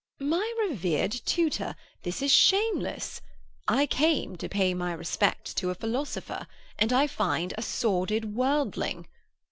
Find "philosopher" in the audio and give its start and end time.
5.75-6.47